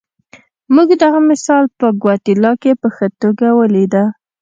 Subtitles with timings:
[0.75, 4.03] موږ دغه مثال په ګواتیلا کې په ښه توګه ولیده.